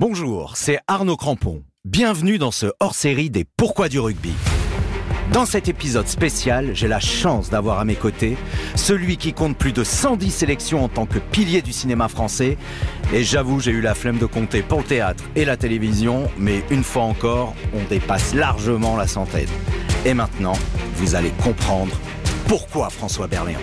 [0.00, 1.64] Bonjour, c'est Arnaud Crampon.
[1.84, 4.32] Bienvenue dans ce hors-série des Pourquoi du rugby.
[5.32, 8.38] Dans cet épisode spécial, j'ai la chance d'avoir à mes côtés
[8.76, 12.56] celui qui compte plus de 110 sélections en tant que pilier du cinéma français.
[13.12, 16.62] Et j'avoue, j'ai eu la flemme de compter pour le théâtre et la télévision, mais
[16.70, 19.50] une fois encore, on dépasse largement la centaine.
[20.06, 20.54] Et maintenant,
[20.94, 21.98] vous allez comprendre
[22.46, 23.58] pourquoi François Berléand.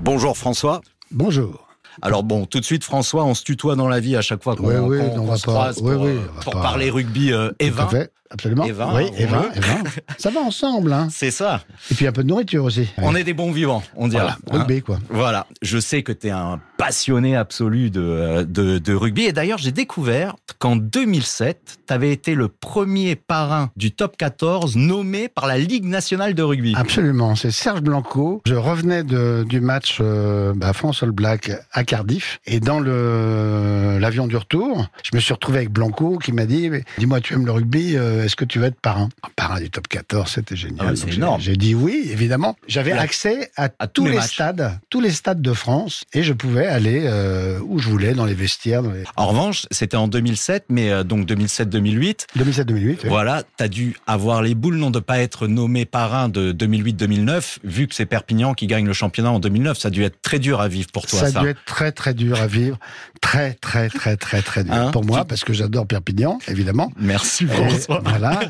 [0.00, 0.80] Bonjour François.
[1.12, 1.65] Bonjour.
[2.02, 4.56] Alors bon, tout de suite François, on se tutoie dans la vie à chaque fois
[4.56, 7.32] qu'on Oui, oui, on se pas- croise oui, pour, oui, euh, on pour parler rugby
[7.32, 7.88] euh, et vin.
[8.30, 8.64] absolument.
[8.64, 9.50] Et vin, oui, et vin, veut.
[9.56, 9.82] et vin.
[10.18, 11.08] Ça va ensemble, hein.
[11.10, 11.62] C'est ça.
[11.90, 12.88] Et puis un peu de nourriture aussi.
[12.98, 14.36] On est des bons vivants, on dira.
[14.46, 14.98] Voilà, rugby, quoi.
[15.10, 19.22] Voilà, je sais que tu es un passionné absolu de, euh, de, de rugby.
[19.24, 24.76] Et d'ailleurs, j'ai découvert qu'en 2007, tu avais été le premier parrain du top 14
[24.76, 26.74] nommé par la Ligue nationale de rugby.
[26.76, 28.42] Absolument, c'est Serge Blanco.
[28.46, 33.98] Je revenais de, du match euh, bah, France All Black à Cardiff et dans le
[34.00, 37.46] l'avion du retour, je me suis retrouvé avec Blanco qui m'a dit "Dis-moi, tu aimes
[37.46, 39.08] le rugby euh, Est-ce que tu veux être parrain?
[39.36, 40.86] Parrain du top 14, c'était génial.
[40.90, 41.40] Ah j'ai- énorme.
[41.40, 42.56] J'ai dit oui, évidemment.
[42.68, 46.22] J'avais accès à, à tous tous les les stades, tous les stades de France et
[46.22, 48.82] je pouvais aller euh, où je voulais dans les vestiaires.
[48.82, 49.04] Dans les...
[49.16, 52.26] En revanche, c'était en 2007, mais euh, donc 2007-2008.
[52.36, 52.72] 2007-2008.
[52.74, 52.98] oui.
[53.04, 57.86] Voilà, t'as dû avoir les boules non de pas être nommé parrain de 2008-2009, vu
[57.86, 59.78] que c'est Perpignan qui gagne le championnat en 2009.
[59.78, 61.40] Ça a dû être très dur à vivre pour toi, ça ça.
[61.40, 62.78] a dû être très très dur à vivre,
[63.20, 66.90] très très très très très dur Hein pour moi parce que j'adore Perpignan évidemment.
[66.98, 68.02] Merci François.
[68.04, 68.40] voilà,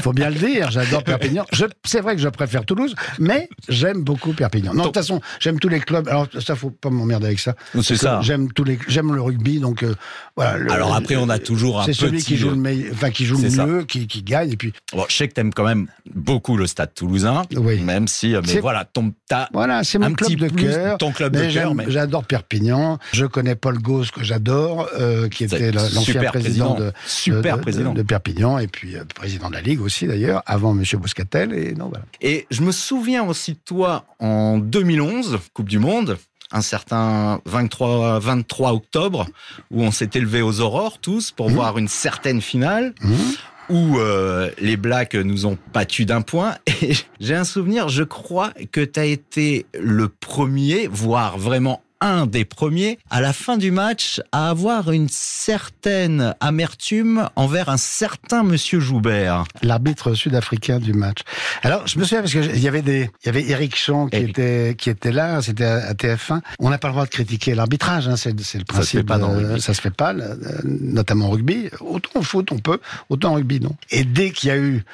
[0.00, 1.44] faut bien le dire, j'adore Perpignan.
[1.84, 4.72] C'est vrai que je préfère Toulouse, mais j'aime beaucoup Perpignan.
[4.74, 6.08] Non, de toute façon, j'aime tous les clubs.
[6.08, 7.53] Alors ça, faut pas m'emmerder avec ça.
[7.82, 8.20] C'est ça.
[8.22, 9.94] J'aime tous les, j'aime le rugby, donc euh,
[10.36, 10.56] voilà.
[10.58, 13.10] le- Alors après, on a toujours un C'est celui petit- qui joue le meilleur, enfin
[13.10, 13.66] qui joue le C'est ça.
[13.66, 14.52] mieux, qui, qui gagne.
[14.52, 17.80] Et puis Bon, je sais que t'aimes quand même beaucoup le Stade Toulousain, Oui.
[17.80, 20.98] même si, euh, mais voilà, ton, t'as voilà, c'est un mon club petit de cœur.
[20.98, 22.98] ton club de cœur, mais j'adore Perpignan.
[23.12, 27.58] Je connais Paul Gauss que j'adore, euh, qui était la- l'ancien président, de, Super de-
[27.58, 27.94] de- président.
[27.94, 31.52] de Perpignan et puis euh, président de la Ligue aussi d'ailleurs, avant Monsieur Bouscatel.
[31.52, 32.04] Et non, voilà.
[32.20, 36.16] Et je me souviens aussi de toi en 2011, Coupe du Monde,
[36.54, 39.26] un certain 23, 23 octobre,
[39.70, 41.54] où on s'était levé aux aurores tous pour Mhm.
[41.54, 42.94] voir une certaine finale.
[43.02, 43.16] Mhm.
[43.70, 46.56] où euh, les Blacks nous ont battus d'un point.
[46.82, 52.26] Et j'ai un souvenir, je crois que tu as été le premier, voire vraiment un
[52.26, 58.42] des premiers, à la fin du match, à avoir une certaine amertume envers un certain
[58.42, 59.44] Monsieur Joubert.
[59.62, 61.20] L'arbitre sud-africain du match.
[61.62, 64.06] Alors, je me souviens parce que il y avait des, il y avait Eric Champ
[64.08, 64.30] qui Eric.
[64.30, 65.40] était, qui était là.
[65.42, 66.40] C'était à, à TF1.
[66.58, 68.06] On n'a pas le droit de critiquer l'arbitrage.
[68.06, 69.00] Hein, c'est, c'est le Ça se principe.
[69.00, 69.60] fait pas dans le rugby.
[69.62, 70.14] ça se fait pas,
[70.64, 71.70] notamment en rugby.
[71.80, 72.80] Autant en foot, on peut.
[73.08, 73.74] Autant en rugby, non.
[73.90, 74.84] Et dès qu'il y a eu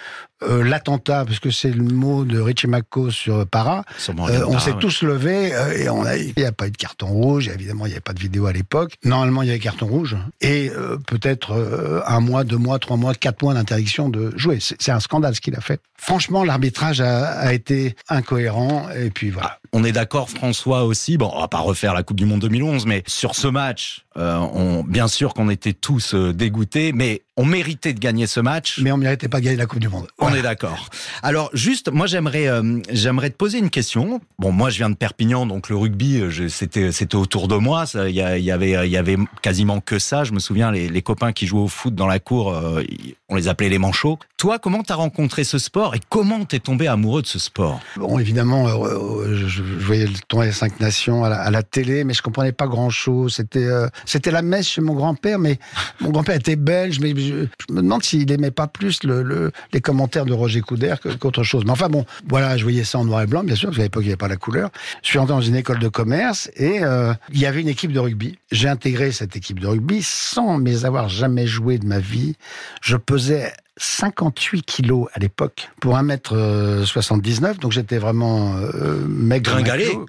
[0.43, 4.73] euh, l'attentat, parce que c'est le mot de Richie McCaw sur Para, euh, on s'est
[4.73, 4.79] ouais.
[4.79, 7.49] tous levés euh, et on a, il n'y a pas eu de carton rouge.
[7.49, 8.95] Évidemment, il n'y avait pas de vidéo à l'époque.
[9.05, 10.71] Normalement, il y avait carton rouge et
[11.07, 14.59] peut-être un mois, deux mois, trois mois, quatre mois d'interdiction de jouer.
[14.61, 15.81] C'est un scandale ce qu'il a fait.
[15.97, 19.59] Franchement, l'arbitrage a, a été incohérent et puis voilà.
[19.73, 21.19] On est d'accord, François aussi.
[21.19, 24.85] Bon, on va pas refaire la Coupe du Monde 2011, mais sur ce match, on,
[24.87, 28.81] bien sûr qu'on était tous dégoûtés, mais on méritait de gagner ce match.
[28.83, 30.07] Mais on ne méritait pas de gagner la Coupe du Monde.
[30.19, 30.91] On est d'accord.
[31.23, 34.21] Alors juste, moi j'aimerais, euh, j'aimerais te poser une question.
[34.39, 37.85] Bon, moi je viens de Perpignan, donc le rugby, euh, c'était, c'était autour de moi.
[37.95, 40.23] Il y, y avait, il y avait quasiment que ça.
[40.25, 42.83] Je me souviens les, les copains qui jouaient au foot dans la cour, euh,
[43.31, 44.19] on les appelait les manchots.
[44.37, 47.81] Toi, comment t'as rencontré ce sport et comment t'es tombé amoureux de ce sport?
[47.97, 51.63] Bon, évidemment, euh, je, je voyais le tournoi des cinq nations à la, à la
[51.63, 53.37] télé, mais je comprenais pas grand-chose.
[53.37, 55.59] C'était, euh, c'était la messe chez mon grand-père, mais
[56.01, 57.01] mon grand-père était belge.
[57.01, 60.99] Mais je, me demande s'il aimait pas plus le, le- les commentaires de Roger Coudert
[61.19, 61.65] qu'autre chose.
[61.65, 63.85] Mais enfin bon, voilà, je voyais ça en noir et blanc, bien sûr, parce qu'à
[63.85, 64.71] l'époque il n'y avait pas la couleur.
[65.03, 67.93] Je suis entré dans une école de commerce et euh, il y avait une équipe
[67.93, 68.39] de rugby.
[68.51, 72.37] J'ai intégré cette équipe de rugby sans mais avoir jamais joué de ma vie.
[72.83, 73.53] Je pesais
[73.83, 79.59] 58 kilos à l'époque pour 1m79, donc j'étais vraiment euh, maigre.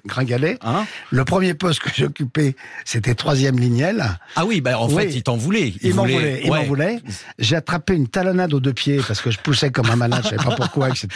[0.04, 0.58] Gringalet.
[0.62, 4.04] Hein Le premier poste que j'occupais, c'était troisième lignelle.
[4.36, 4.94] Ah oui, bah en Oui.
[5.04, 5.72] fait, il t'en voulait.
[5.82, 6.66] Il m'en voulait, il ouais.
[6.66, 7.00] voulait.
[7.38, 10.28] J'ai attrapé une talonnade aux deux pieds parce que je poussais comme un malade, je
[10.36, 11.08] savais pas pourquoi, etc.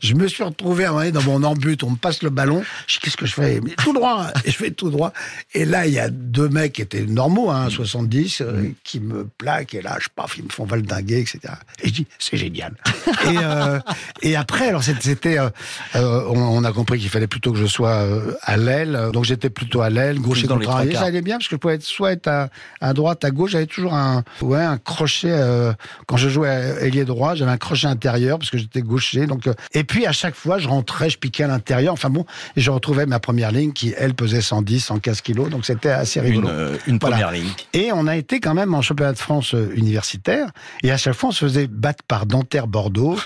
[0.00, 2.30] Je me suis retrouvé à un moment donné dans mon embut, on me passe le
[2.30, 2.62] ballon.
[2.86, 3.60] Je qu'est-ce que je fais?
[3.78, 4.32] Tout droit, hein.
[4.44, 5.12] et je fais tout droit.
[5.54, 9.26] Et là, il y a deux mecs qui étaient normaux, hein, 70, euh, qui me
[9.38, 11.40] plaquent, et là, je paf, ils me font valdinguer, etc.
[11.82, 12.74] Et je dis, c'est génial.
[13.06, 13.78] et, euh,
[14.22, 15.48] et après, alors c'était, euh,
[15.94, 18.06] euh, on, on, a compris qu'il fallait plutôt que je sois
[18.42, 19.10] à l'aile.
[19.12, 20.94] Donc j'étais plutôt à l'aile, gauche et contrarié.
[20.94, 22.48] Ça allait bien parce que je pouvais être soit être à,
[22.80, 23.52] à droite, à gauche.
[23.52, 25.34] J'avais toujours un, ouais, un crochet.
[26.06, 29.26] quand je jouais à ailier droit, j'avais un crochet intérieur parce que j'étais gaucher.
[29.26, 31.92] Donc, et puis à chaque fois, je rentrais, je piquais à l'intérieur.
[31.92, 32.26] Enfin bon,
[32.56, 35.50] et je retrouvais ma première ligne qui, elle, pesait 110, 115 kilos.
[35.50, 36.48] Donc c'était assez rigolo.
[36.48, 37.48] Une, une première ligne.
[37.72, 40.50] Et on a été quand même en championnat de France universitaire.
[40.82, 43.18] Et à chaque fois, on se faisait battre par Dentaire Bordeaux,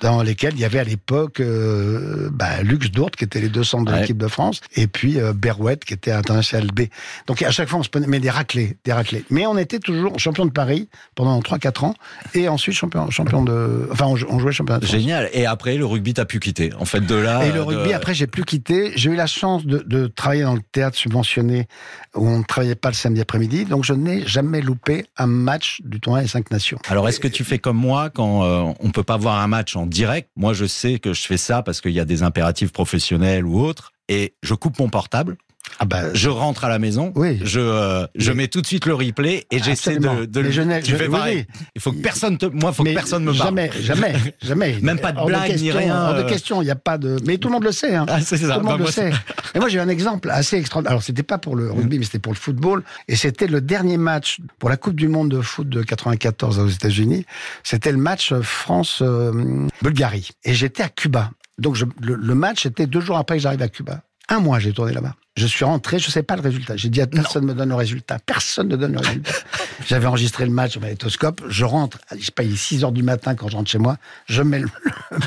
[0.00, 3.64] dans lesquels il y avait à l'époque euh, bah, Lux Dourte, qui était les deux
[3.64, 6.82] centres de l'équipe de France, et puis euh, Berouette, qui était international B.
[7.26, 9.24] Donc à chaque fois, on se prenait des raclés, des raclés.
[9.30, 11.94] Mais on était toujours champion de Paris pendant 3-4 ans,
[12.34, 13.88] et ensuite champion, champion de...
[13.90, 14.96] Enfin, on, jouait champion de France.
[14.96, 15.28] Génial.
[15.32, 16.72] Et après, le rugby, t'as pu quitter.
[16.78, 17.44] En fait, de là...
[17.44, 18.92] Et le rugby, après, j'ai plus quitté.
[18.96, 21.66] J'ai eu la chance de, de travailler dans le théâtre subventionné,
[22.14, 25.80] où on ne travaillait pas le samedi après-midi, donc je n'ai jamais loupé un match
[25.84, 26.78] du tournoi des cinq nations.
[26.88, 29.76] Alors, est-ce que tu fais comme moi quand euh, on peut pas voir un match
[29.76, 32.72] en direct Moi, je sais que je fais ça parce qu'il y a des impératifs
[32.72, 35.36] professionnels ou autres, et je coupe mon portable.
[35.82, 37.40] Ah bah, je rentre à la maison, oui.
[37.42, 40.52] je euh, je mets tout de suite le replay et j'essaie de, de le.
[40.52, 41.44] Je, tu fais pareil.
[41.74, 43.48] Il faut que personne te, moi, faut que personne me parle.
[43.48, 44.78] Jamais, jamais, jamais.
[44.80, 46.00] Même pas de blague ni rien.
[46.00, 46.28] Hors de euh.
[46.28, 47.16] question, il n'y a pas de.
[47.26, 47.96] Mais tout le monde le sait.
[47.96, 48.06] Hein.
[48.08, 48.36] Ah, ça.
[48.36, 49.10] Tout le monde bah, le sait.
[49.56, 50.92] Et moi, j'ai un exemple assez extraordinaire.
[50.92, 52.84] Alors, c'était pas pour le rugby, mais c'était pour le football.
[53.08, 56.68] Et c'était le dernier match pour la Coupe du Monde de foot de 94 aux
[56.68, 57.26] États-Unis.
[57.64, 60.30] C'était le match France-Bulgarie.
[60.44, 61.32] et j'étais à Cuba.
[61.58, 64.02] Donc, je, le, le match était deux jours après que j'arrive à Cuba.
[64.28, 65.16] Un mois, j'ai tourné là-bas.
[65.34, 66.76] Je suis rentré, je sais pas le résultat.
[66.76, 68.18] J'ai dit à personne ne me donne le résultat.
[68.26, 69.32] Personne ne donne le résultat.
[69.86, 71.40] J'avais enregistré le match au magnétoscope.
[71.48, 73.78] Je rentre, je sais pas, il est 6 heures du matin quand je rentre chez
[73.78, 73.96] moi.
[74.26, 74.68] Je mets le,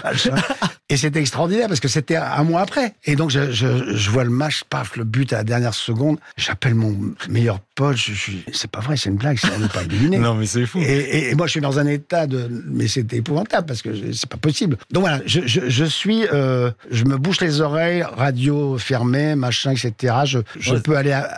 [0.04, 0.30] match.
[0.90, 2.94] et c'était extraordinaire parce que c'était un mois après.
[3.06, 6.20] Et donc, je, je, je, vois le match, paf, le but à la dernière seconde.
[6.38, 6.96] J'appelle mon
[7.28, 7.98] meilleur pote.
[7.98, 10.18] Je, suis, c'est pas vrai, c'est une blague, on n'est pas éliminé.
[10.20, 10.78] non, mais c'est fou.
[10.82, 14.30] Et, et, moi, je suis dans un état de, mais c'était épouvantable parce que c'est
[14.30, 14.78] pas possible.
[14.92, 19.95] Donc voilà, je, je suis, euh, je me bouche les oreilles, radio fermée, machin, etc.
[20.02, 21.30] Je, je peux aller à,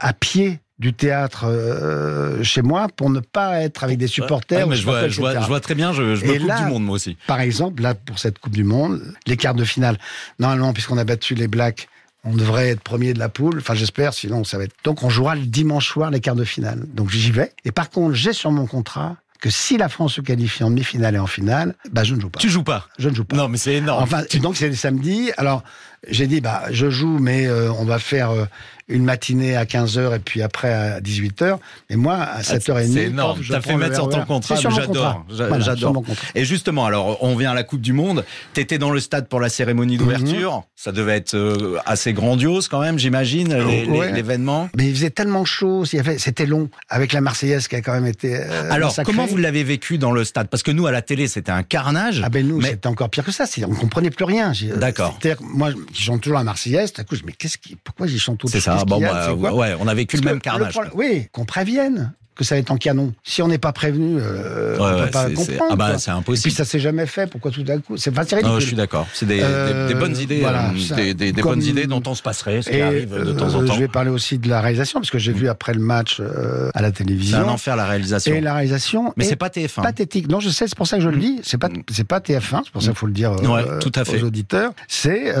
[0.00, 4.66] à, pied du théâtre euh, chez moi pour ne pas être avec des supporters.
[4.66, 6.84] Ouais, je, vois, je, vois, je, vois, très bien, je, je me coupe du monde
[6.84, 7.16] moi aussi.
[7.26, 9.98] Par exemple, là, pour cette Coupe du Monde, les quarts de finale,
[10.38, 11.88] normalement, puisqu'on a battu les Blacks,
[12.24, 13.58] on devrait être premier de la poule.
[13.58, 14.74] Enfin, j'espère, sinon ça va être.
[14.82, 16.84] Donc, on jouera le dimanche soir les quarts de finale.
[16.92, 17.52] Donc, j'y vais.
[17.64, 21.16] Et par contre, j'ai sur mon contrat que si la France se qualifie en demi-finale
[21.16, 22.38] et en finale, bah je ne joue pas.
[22.38, 23.36] Tu joues pas Je ne joue pas.
[23.36, 24.02] Non, mais c'est énorme.
[24.02, 25.32] Enfin, donc c'est le samedi.
[25.36, 25.62] Alors,
[26.08, 28.44] j'ai dit, bah, je joue, mais euh, on va faire euh,
[28.88, 31.58] une matinée à 15h et puis après à 18h.
[31.90, 32.72] Et moi, à 7h30.
[32.76, 33.40] Ah, c'est énorme.
[33.48, 34.56] T'as fait mettre sur ton contrat.
[34.56, 35.24] J'adore.
[35.58, 36.02] J'adore.
[36.34, 38.24] et justement, alors, on vient à la Coupe du Monde.
[38.52, 40.56] T'étais dans le stade pour la cérémonie d'ouverture.
[40.56, 40.62] Mhm.
[40.76, 43.54] Ça devait être euh, assez grandiose quand même, j'imagine,
[44.12, 44.68] l'événement.
[44.76, 45.84] Mais il faisait tellement chaud.
[45.84, 46.68] C'était long.
[46.88, 48.36] Avec la Marseillaise qui a quand même été.
[48.36, 50.48] alors, comment vous l'avez vécu dans le stade?
[50.48, 52.20] Parce que nous, à la télé, c'était un carnage.
[52.24, 53.44] Ah ben nous, c'était encore pire que ça.
[53.66, 54.52] On comprenait plus rien.
[54.76, 55.18] D'accord.
[55.40, 58.38] Moi, qui chante toujours la Marseillaise, à coup, je mais qu'est-ce qui, pourquoi j'y chante
[58.38, 60.78] tout C'est ça, bon, bah, ouais, on a vécu le même carnage.
[60.94, 63.12] oui, qu'on prévienne que ça va être en canon.
[63.22, 65.70] Si on n'est pas prévenu, euh, on ne peut pas comprendre.
[65.70, 66.38] Ah bah, c'est impossible.
[66.38, 67.28] Et puis ça s'est jamais fait.
[67.28, 68.46] Pourquoi tout d'un coup C'est pas ridicule.
[68.46, 69.06] Non, je suis d'accord.
[69.12, 72.62] C'est des, euh, des, bonnes idées, voilà, euh, des, bonnes idées dont on se passerait,
[72.62, 73.74] ce qui arrive de temps en euh, temps.
[73.74, 76.70] Je vais parler aussi de la réalisation parce que j'ai vu après le match euh,
[76.74, 77.38] à la télévision.
[77.38, 78.34] C'est un enfer la réalisation.
[78.34, 79.12] Et la réalisation.
[79.16, 79.82] Mais c'est pas TF1.
[79.82, 80.28] Pathétique.
[80.28, 80.66] Non, je sais.
[80.66, 81.40] C'est pour ça que je le dis.
[81.42, 82.62] C'est pas c'est pas TF1.
[82.64, 84.20] C'est pour ça qu'il faut le dire ouais, tout à fait.
[84.20, 84.72] aux auditeurs.
[84.88, 85.32] C'est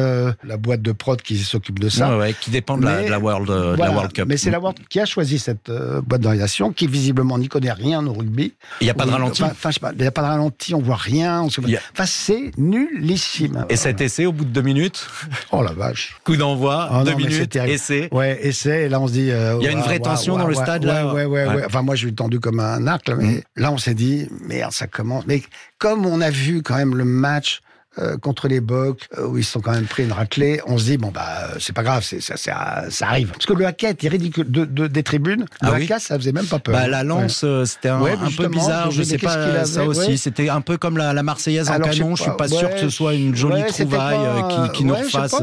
[0.44, 2.10] la boîte de prod qui s'occupe de ça.
[2.10, 4.26] Ouais, ouais, qui dépend de la, de la World, de la World Cup.
[4.28, 5.70] Mais c'est la World qui a choisi cette
[6.06, 8.54] boîte de réalisation qui visiblement n'y connaît rien au rugby.
[8.80, 10.96] Il n'y a pas de ralenti Enfin, il n'y a pas de ralenti, on voit
[10.96, 11.42] rien.
[11.42, 11.60] On se...
[11.60, 13.66] Enfin, c'est nullissime.
[13.68, 15.06] Et cet essai, au bout de deux minutes
[15.52, 18.08] Oh la vache Coup d'envoi, oh, deux minutes, essai.
[18.12, 19.30] Ouais, essai, et là on se dit...
[19.30, 21.82] Euh, il y a une vraie tension dans le stade, là ouais, ouais, ouais, Enfin,
[21.82, 23.42] moi, je suis tendu comme un arc, là, mais mm.
[23.56, 25.26] là, on s'est dit, merde, ça commence.
[25.26, 25.42] Mais
[25.78, 27.60] comme on a vu quand même le match
[27.98, 30.84] euh, contre les Bocs, euh, où ils sont quand même pris une raclée, on se
[30.84, 33.28] dit, bon, bah, c'est pas grave, c'est, ça, ça, ça, arrive.
[33.28, 34.50] Parce que le hacket était ridicule.
[34.50, 36.74] De, de, des tribunes, le ah ça faisait même pas peur.
[36.74, 40.18] Bah, la lance, euh, c'était un, un peu bizarre, je sais pas, ça aussi.
[40.18, 42.88] C'était un peu comme la, la Marseillaise en canon, je, suis pas sûr que ce
[42.88, 44.18] soit une jolie trouvaille
[44.50, 45.36] qui, qui nous refasse.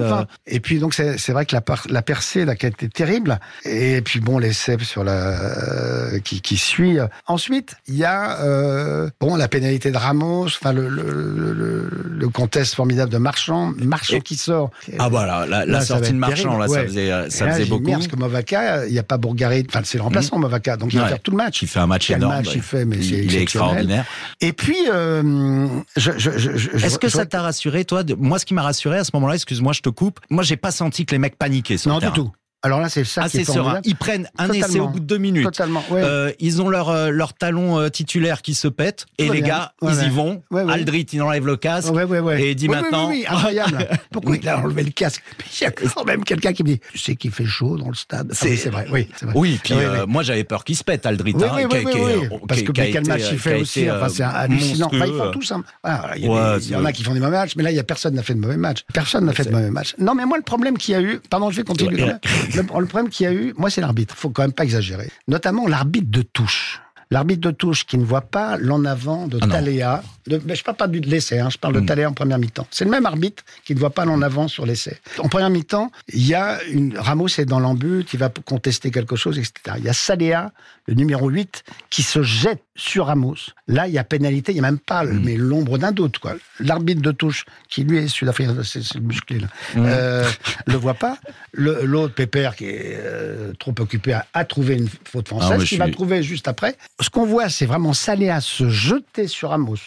[0.45, 3.39] Et puis, donc, c'est, vrai que la, la percée, la quête était terrible.
[3.63, 6.97] Et puis, bon, l'essai sur la, qui, qui suit.
[7.27, 12.75] Ensuite, il y a, bon, la pénalité de Ramos, enfin, le, le, le, le contest
[12.75, 14.71] formidable de Marchand, Marchand qui sort.
[14.97, 17.91] Ah voilà, la, la sortie de Marchand, là, ça faisait, euh, ça faisait beaucoup.
[17.91, 20.41] parce que Movaca, il n'y a pas Bourgarit, enfin c'est le remplaçant mmh.
[20.41, 21.61] Movaca, donc il va faire tout le match.
[21.61, 22.35] Il fait un match énorme.
[22.35, 24.05] Match il fait, mais il, est extraordinaire.
[24.39, 28.53] Et puis, euh, je, je, je, est-ce que ça t'a rassuré, toi Moi, ce qui
[28.53, 30.19] m'a rassuré à ce moment-là, excuse-moi, je te coupe.
[30.29, 31.77] Moi, j'ai pas senti que les mecs paniquaient.
[31.85, 32.31] non, du tout.
[32.63, 33.55] Alors là, c'est ça qui est serein.
[33.55, 33.87] formidable.
[33.87, 34.85] Ils prennent un essai Totalement.
[34.85, 35.43] au bout de deux minutes.
[35.45, 36.01] Totalement, ouais.
[36.03, 39.41] Euh, ils ont leur, euh, leur talon euh, titulaire qui se pète et Très les
[39.41, 39.49] bien.
[39.49, 40.43] gars, Ouais, ils y vont.
[40.69, 41.91] Aldrit, il enlève le casque.
[42.37, 43.87] Et il dit Oui, oui, maintenant- Oui, oui, incroyable.
[44.11, 45.23] Pourquoi il a enlevé le casque
[45.59, 47.89] Il y a quand même quelqu'un qui me dit Tu sais qu'il fait chaud dans
[47.89, 48.27] le stade.
[48.31, 49.07] Ah C'est- oui, vrai, oui.
[49.23, 49.31] vrai.
[49.35, 49.99] Oui, puis Oui, oui.
[50.07, 51.33] moi j'avais peur qu'il se pète, Aldrit.
[51.35, 52.01] Oui, hein, oui, oui, oui,
[52.31, 52.37] oui.
[52.47, 54.89] Parce que quel match il fait aussi, enfin, c'est hallucinant.
[54.91, 55.51] Ils font tous.
[55.51, 55.63] hein.
[55.83, 57.83] Voilà, il y, en a qui font des mauvais matchs, mais là, il y a
[57.83, 58.81] personne n'a fait de mauvais match.
[58.93, 59.95] Personne n'a fait de mauvais match.
[59.97, 62.05] Non, mais moi, le problème qu'il y a eu, pardon, je vais continuer.
[62.55, 64.15] Le, problème qu'il y a eu, moi, c'est l'arbitre.
[64.15, 65.09] Faut quand même pas exagérer.
[65.27, 66.81] Notamment l'arbitre de touche.
[67.11, 69.47] L'arbitre de touche qui ne voit pas l'en avant de Ah.
[69.47, 70.01] Taléa.
[70.27, 71.85] De, mais je parle pas du de l'essai, hein, je parle de Mm.
[71.85, 72.67] Taléa en première mi-temps.
[72.71, 74.97] C'est le même arbitre qui ne voit pas l'en avant sur l'essai.
[75.19, 79.15] En première mi-temps, il y a une Ramos est dans l'embut, il va contester quelque
[79.15, 79.75] chose, etc.
[79.79, 80.51] Il y a Saléa,
[80.87, 83.35] le numéro 8, qui se jette sur Ramos.
[83.67, 85.21] Là, il y a pénalité, il n'y a même pas Mm.
[85.23, 86.19] mais l'ombre d'un doute.
[86.19, 86.35] quoi.
[86.59, 90.29] L'arbitre de touche, qui lui est sud-africain, c'est c'est le musclé, là, euh,
[90.67, 91.17] le voit pas.
[91.51, 95.59] Le- L'autre, Pépère, qui est euh, trop occupé, a, a trouvé une faute Ah, française,
[95.59, 96.75] mais qui je va suis- trouver juste après.
[97.01, 99.77] Ce qu'on voit, c'est vraiment Saléa se jeter sur Ramos,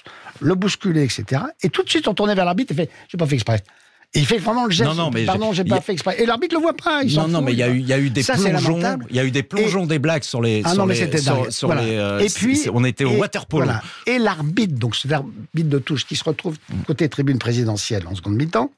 [0.41, 1.43] le bousculer, etc.
[1.63, 3.63] Et tout de suite, on tournait vers l'arbitre et fait J'ai pas fait exprès.
[4.15, 4.89] Il fait vraiment le geste.
[4.89, 6.21] Non, non, mais Pardon, j'ai- pas a- fait exprès.
[6.23, 7.03] Et l'arbitre le voit pas.
[7.03, 8.35] Il Non, non, fout, mais il y a eu, il y a eu des Ça,
[8.35, 8.79] plongeons.
[9.11, 10.63] Il y a eu des plongeons, des blagues sur les.
[10.65, 11.51] Ah sur non, mais c'était sur- dingue.
[11.51, 11.83] sur Voilà.
[11.83, 13.65] les, euh, et puis, on était au et- waterpolo.
[13.65, 13.83] voilà.
[14.07, 16.57] Et l'arbitre, donc cet arbitre de touche qui se retrouve
[16.87, 18.71] côté tribune présidentielle en seconde mi-temps,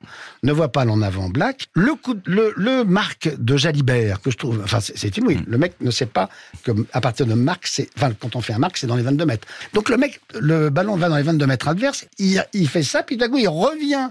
[0.43, 1.67] ne voit pas l'en avant black.
[1.75, 5.41] Le coup, le, le marque de Jalibert que je trouve, enfin c'est inouï.
[5.47, 6.31] Le mec ne sait pas
[6.65, 9.03] que à partir de marque, c'est, enfin quand on fait un marque, c'est dans les
[9.03, 9.47] 22 mètres.
[9.75, 12.07] Donc le mec, le ballon va dans les 22 mètres adverses.
[12.19, 14.09] Il, il fait ça, puis d'un coup il revient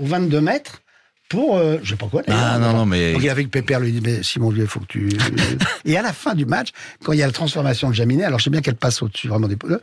[0.00, 0.82] aux 22 mètres.
[1.28, 2.22] Pour, euh, je sais pas quoi.
[2.28, 3.12] Ah non, non, mais.
[3.12, 5.10] Donc il que Pépère lui dit mais Simon il faut que tu.
[5.84, 6.68] et à la fin du match,
[7.04, 9.28] quand il y a la transformation de Jaminet, alors je sais bien qu'elle passe au-dessus
[9.28, 9.76] vraiment des poteaux,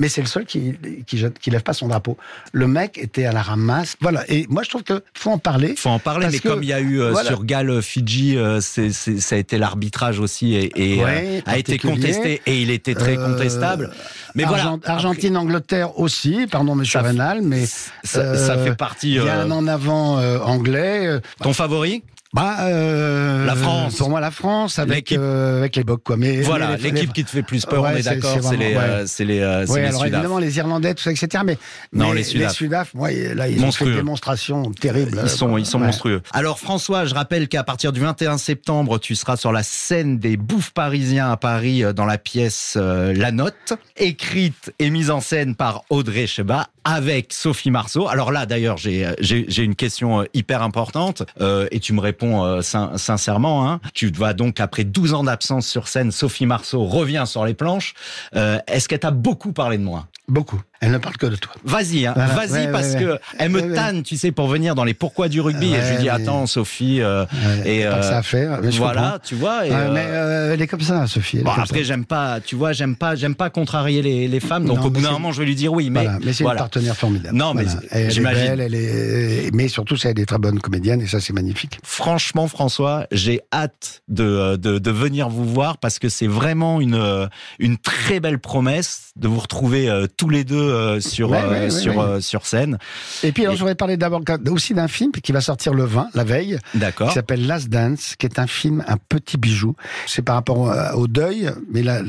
[0.00, 0.74] mais c'est le seul qui,
[1.06, 2.16] qui jette- qui lève pas son drapeau.
[2.52, 3.94] Le mec était à la ramasse.
[4.00, 4.24] Voilà.
[4.28, 5.74] Et moi je trouve que faut en parler.
[5.76, 7.28] faut en parler, mais que- comme il y a eu euh, voilà.
[7.28, 11.42] sur Gal Fidji, euh, c'est- c'est- ça a été l'arbitrage aussi et, et, euh, Ouais,
[11.46, 13.90] a été contesté et il était très Euh, contestable.
[14.34, 18.20] Mais Argent- voilà, Argentine, Angleterre aussi, pardon Monsieur Rénal, mais ça, ça
[18.54, 19.10] euh, fait partie.
[19.10, 20.87] il y a euh, un en avant euh, anglais.
[20.88, 22.02] Euh, ton favori?
[22.34, 23.96] Bah, euh, La France.
[23.96, 26.16] Pour moi, la France avec euh, avec les Bocs quoi.
[26.18, 28.56] Mais Voilà, les- l'équipe les- qui te fait plus peur, Ouais, on est d'accord, c'est
[28.56, 30.12] les, euh, c'est les, euh, Oui, les alors Sudaf.
[30.14, 31.42] évidemment les Irlandais, tout ça, etc.
[31.46, 31.56] Mais,
[31.92, 32.52] Non, mais les Sudaf.
[32.52, 33.90] Sudaf, ouais, là, ils ont fait Monstrueux.
[33.92, 35.20] une démonstration terrible.
[35.22, 35.86] Ils sont, ils sont Ouais.
[35.86, 36.20] monstrueux.
[36.32, 40.36] Alors François, je rappelle qu'à partir du 21 septembre, tu seras sur la scène des
[40.36, 45.20] Bouffes Parisiens à Paris euh, dans la pièce euh, La Note, écrite et mise en
[45.20, 48.08] scène par Audrey Cheba avec Sophie Marceau.
[48.08, 52.00] Alors là, d'ailleurs, j'ai euh, j'ai une question euh, hyper importante euh, et tu me
[52.00, 53.68] réponds euh, sin- sincèrement.
[53.70, 53.80] Hein.
[53.94, 57.94] Tu vas donc après 12 ans d'absence sur scène, Sophie Marceau revient sur les planches.
[58.34, 60.06] Euh, Est-ce qu'elle t'a beaucoup parlé de moi?
[60.28, 60.60] Beaucoup.
[60.80, 61.52] Elle ne parle que de toi.
[61.64, 64.74] Vas-y, hein, Voilà, vas-y ouais, parce ouais, que elle me tanne, tu sais, pour venir
[64.76, 65.72] dans les pourquoi du rugby.
[65.74, 67.00] et je lui dis attends, mais- Sophie.
[67.00, 67.24] euh,
[67.64, 68.60] et pas que euh, ça à faire.
[68.62, 69.66] mais je voilà, tu vois.
[69.66, 69.70] Et.
[69.70, 71.38] Ouais, euh, mais euh, elle est comme ça, Sophie.
[71.38, 71.82] bon, après, ça.
[71.82, 74.66] j'aime pas, tu vois, j'aime pas, j'aime pas contrarier les, les femmes.
[74.66, 76.32] Donc Non, au bout mais d'un moment, je vais lui dire oui, mais Voilà, mais
[76.32, 76.58] c'est voilà.
[76.60, 77.36] une partenaire formidable.
[77.36, 77.64] Non, mais
[78.10, 78.60] j'imagine.
[78.60, 81.80] elle est, mais surtout, c'est elle est très bonne comédienne et ça, c'est magnifique.
[81.82, 87.28] Franchement, François, j'ai hâte de, de, de venir vous voir parce que c'est vraiment une,
[87.58, 89.88] une très belle promesse de vous retrouver
[90.18, 92.76] tous les deux euh, sur, Ouais, euh, ouais, sur, euh, sur scène.
[93.22, 94.20] Et puis, alors, Et- je voudrais parler d'abord
[94.50, 97.08] aussi d'un film qui va sortir le 20, la veille, D'accord.
[97.08, 99.74] qui s'appelle Last Dance, qui est un film, un petit bijou.
[100.06, 102.02] C'est par rapport au, deuil, mais là,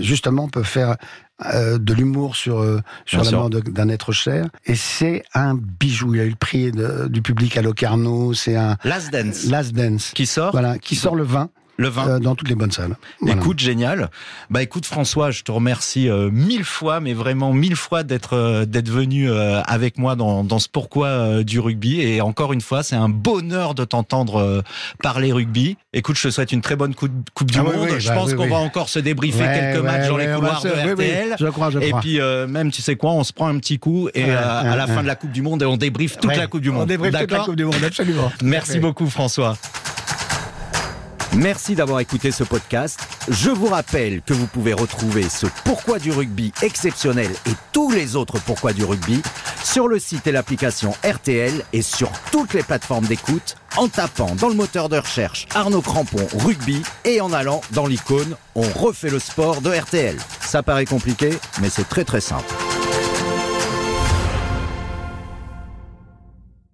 [0.00, 0.96] justement, on peut faire
[1.54, 4.46] euh, de l'humour sur euh, sur Bien la mort d'un être cher.
[4.64, 6.14] Et c'est un bijou.
[6.14, 8.32] Il a eu le prix de- du public à Locarno.
[8.32, 10.12] C'est un Last Dance Last Dance.
[10.14, 10.52] qui sort?
[10.52, 12.08] Voilà, qui sort le 20 le 20.
[12.08, 12.96] euh, dans toutes les bonnes salles.
[13.20, 13.36] Voilà.
[13.40, 14.10] Écoute, génial.
[14.50, 18.64] Bah écoute François, je te remercie euh, mille fois, mais vraiment mille fois d'être euh,
[18.64, 22.00] d'être venu euh, avec moi dans, dans ce pourquoi euh, du rugby.
[22.00, 24.62] Et encore une fois, c'est un bonheur de t'entendre euh,
[25.02, 25.76] parler rugby.
[25.92, 27.74] Écoute, je te souhaite une très bonne coupe, coupe du Ah Monde.
[27.78, 30.62] oui, je bah pense oui, qu'on va encore se débriefer quelques matchs dans les couloirs
[30.62, 31.36] de RTL.
[31.38, 32.00] je crois, je Et crois.
[32.00, 34.76] puis euh, même, tu sais quoi, on se prend un petit coup et euh, à
[34.76, 36.82] la fin de la Coupe du Monde et on débriefe toute la Coupe du Monde.
[36.82, 38.32] On débriefe toute la Coupe du Monde, absolument.
[38.42, 39.56] Merci beaucoup François.
[41.36, 42.98] Merci d'avoir écouté ce podcast.
[43.28, 48.16] Je vous rappelle que vous pouvez retrouver ce Pourquoi du rugby exceptionnel et tous les
[48.16, 49.20] autres Pourquoi du rugby
[49.62, 54.48] sur le site et l'application RTL et sur toutes les plateformes d'écoute en tapant dans
[54.48, 59.18] le moteur de recherche Arnaud Crampon rugby et en allant dans l'icône On refait le
[59.18, 60.16] sport de RTL.
[60.40, 62.54] Ça paraît compliqué, mais c'est très très simple.